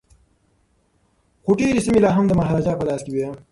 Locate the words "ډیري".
1.59-1.79